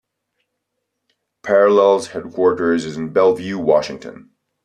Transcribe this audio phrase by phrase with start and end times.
[1.43, 4.31] Parallels headquarters is in Bellevue, Washington.